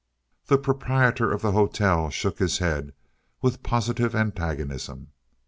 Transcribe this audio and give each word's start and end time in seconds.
The 0.47 0.57
proprietor 0.57 1.31
of 1.31 1.43
the 1.43 1.51
hotel 1.51 2.09
shook 2.09 2.39
his 2.39 2.57
head 2.57 2.93
with 3.43 3.61
positive 3.61 4.15
antagonism. 4.15 5.11